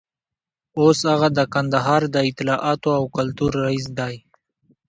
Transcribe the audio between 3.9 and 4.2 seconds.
دی.